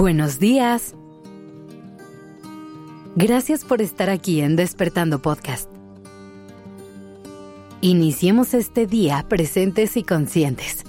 [0.00, 0.94] Buenos días.
[3.16, 5.68] Gracias por estar aquí en Despertando Podcast.
[7.82, 10.84] Iniciemos este día presentes y conscientes.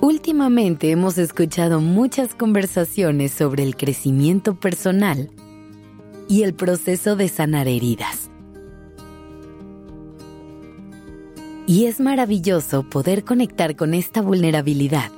[0.00, 5.28] Últimamente hemos escuchado muchas conversaciones sobre el crecimiento personal
[6.28, 8.23] y el proceso de sanar heridas.
[11.66, 15.10] Y es maravilloso poder conectar con esta vulnerabilidad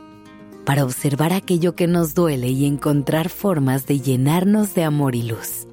[0.65, 5.67] para observar aquello que nos duele y encontrar formas de llenarnos de amor y luz.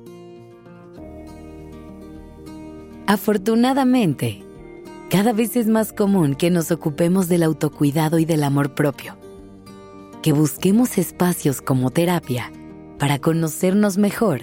[3.05, 4.44] Afortunadamente,
[5.09, 9.16] cada vez es más común que nos ocupemos del autocuidado y del amor propio,
[10.24, 12.52] que busquemos espacios como terapia
[12.98, 14.41] para conocernos mejor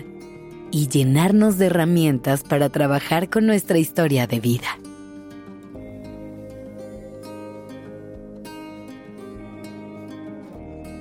[0.71, 4.79] y llenarnos de herramientas para trabajar con nuestra historia de vida.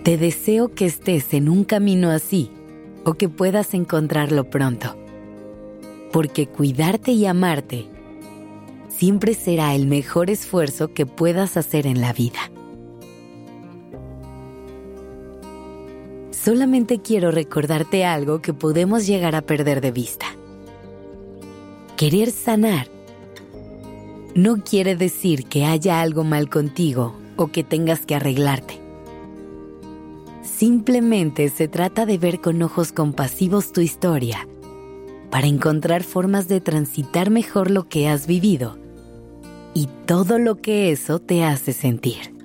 [0.03, 2.51] Te deseo que estés en un camino así
[3.03, 4.95] o que puedas encontrarlo pronto.
[6.11, 7.87] Porque cuidarte y amarte
[8.87, 12.39] siempre será el mejor esfuerzo que puedas hacer en la vida.
[16.31, 20.25] Solamente quiero recordarte algo que podemos llegar a perder de vista.
[21.97, 22.87] Querer sanar
[24.35, 28.88] no quiere decir que haya algo mal contigo o que tengas que arreglarte.
[30.59, 34.45] Simplemente se trata de ver con ojos compasivos tu historia
[35.31, 38.77] para encontrar formas de transitar mejor lo que has vivido
[39.73, 42.35] y todo lo que eso te hace sentir.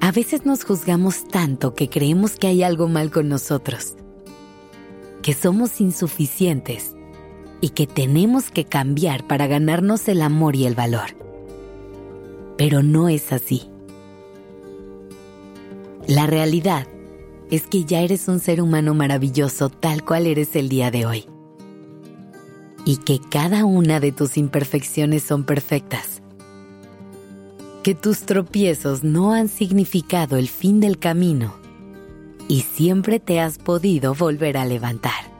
[0.00, 3.94] A veces nos juzgamos tanto que creemos que hay algo mal con nosotros,
[5.22, 6.96] que somos insuficientes
[7.60, 11.10] y que tenemos que cambiar para ganarnos el amor y el valor.
[12.56, 13.70] Pero no es así.
[16.06, 16.86] La realidad
[17.50, 21.26] es que ya eres un ser humano maravilloso tal cual eres el día de hoy.
[22.84, 26.22] Y que cada una de tus imperfecciones son perfectas.
[27.82, 31.56] Que tus tropiezos no han significado el fin del camino
[32.46, 35.34] y siempre te has podido volver a levantar.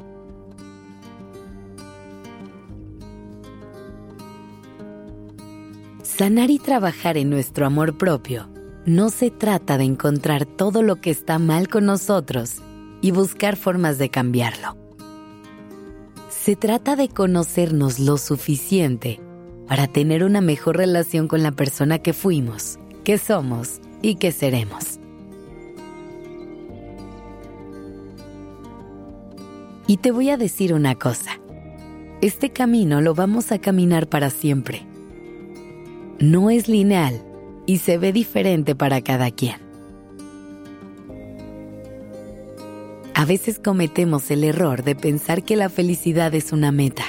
[6.03, 8.56] Sanar y trabajar en nuestro amor propio
[8.87, 12.63] no se trata de encontrar todo lo que está mal con nosotros
[13.01, 14.77] y buscar formas de cambiarlo.
[16.31, 19.21] Se trata de conocernos lo suficiente
[19.67, 25.01] para tener una mejor relación con la persona que fuimos, que somos y que seremos.
[29.89, 31.41] Y te voy a decir una cosa.
[32.21, 34.87] Este camino lo vamos a caminar para siempre.
[36.21, 37.26] No es lineal
[37.67, 39.57] y se ve diferente para cada quien.
[43.15, 47.05] A veces cometemos el error de pensar que la felicidad es una meta,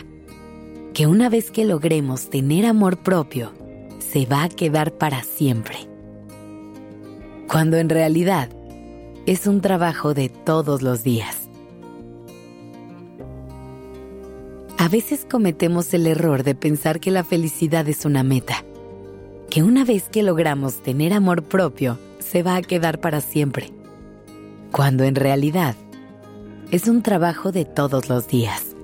[0.93, 3.51] que una vez que logremos tener amor propio,
[3.99, 5.75] se va a quedar para siempre.
[7.47, 8.49] Cuando en realidad
[9.25, 11.49] es un trabajo de todos los días.
[14.77, 18.63] A veces cometemos el error de pensar que la felicidad es una meta,
[19.57, 23.73] que una vez que logramos tener amor propio, se va a quedar para siempre,
[24.71, 25.75] cuando en realidad
[26.69, 28.75] es un trabajo de todos los días.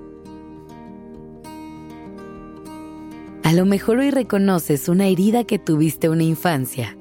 [3.44, 6.97] A lo mejor hoy reconoces una herida que tuviste una infancia,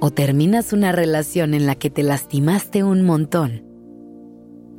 [0.00, 3.62] o terminas una relación en la que te lastimaste un montón,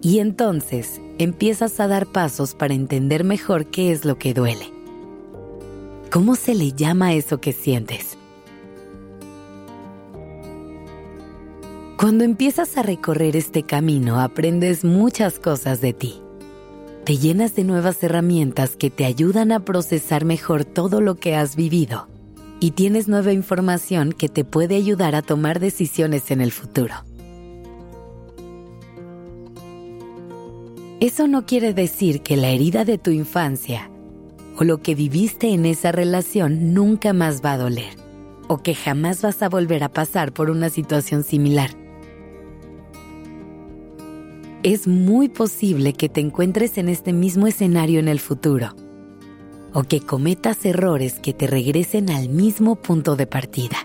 [0.02, 4.81] y entonces empiezas a dar pasos para entender mejor qué es lo que duele.
[6.12, 8.18] ¿Cómo se le llama eso que sientes?
[11.98, 16.22] Cuando empiezas a recorrer este camino aprendes muchas cosas de ti.
[17.06, 21.56] Te llenas de nuevas herramientas que te ayudan a procesar mejor todo lo que has
[21.56, 22.10] vivido
[22.60, 26.96] y tienes nueva información que te puede ayudar a tomar decisiones en el futuro.
[31.00, 33.90] Eso no quiere decir que la herida de tu infancia
[34.62, 37.96] o lo que viviste en esa relación nunca más va a doler,
[38.48, 41.72] o que jamás vas a volver a pasar por una situación similar.
[44.62, 48.76] Es muy posible que te encuentres en este mismo escenario en el futuro,
[49.74, 53.78] o que cometas errores que te regresen al mismo punto de partida.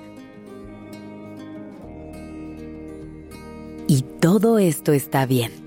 [3.89, 5.66] Y todo esto está bien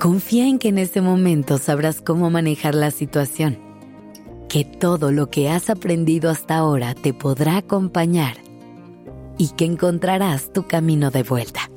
[0.00, 3.58] Confía en que en ese momento sabrás cómo manejar la situación.
[4.48, 8.36] que todo lo que has aprendido hasta ahora te podrá acompañar
[9.38, 11.70] y que encontrarás tu camino de vuelta.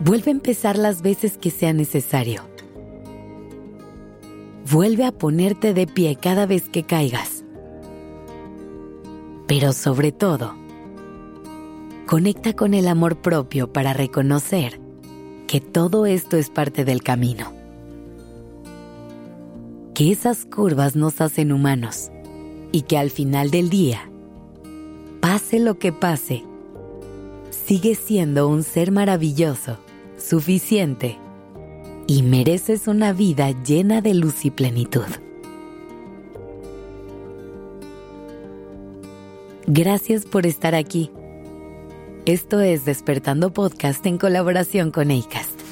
[0.00, 2.42] Vuelve a empezar las veces que sea necesario.
[4.68, 7.44] Vuelve a ponerte de pie cada vez que caigas.
[9.46, 10.56] Pero sobre todo,
[12.08, 14.80] conecta con el amor propio para reconocer
[15.46, 17.52] que todo esto es parte del camino.
[19.94, 22.10] Que esas curvas nos hacen humanos
[22.72, 24.10] y que al final del día,
[25.20, 26.44] pase lo que pase,
[27.50, 29.76] sigue siendo un ser maravilloso
[30.16, 31.18] suficiente
[32.06, 35.04] y mereces una vida llena de luz y plenitud.
[39.66, 41.10] Gracias por estar aquí.
[42.28, 45.64] Esto es Despertando Podcast en colaboración con ACAST.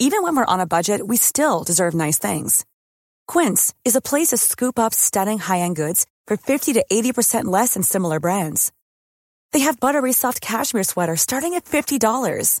[0.00, 2.66] Even when we're on a budget, we still deserve nice things.
[3.28, 7.74] Quince is a place to scoop up stunning high-end goods for 50 to 80% less
[7.74, 8.72] than similar brands.
[9.52, 12.60] They have buttery soft cashmere sweaters starting at $50,